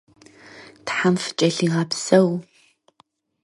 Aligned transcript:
Тхьэм 0.85 1.15
фыкӏэлъигъэпсэу. 1.23 2.31